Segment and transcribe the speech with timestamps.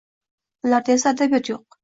[0.69, 1.79] Ularda esa adabiyot yo’q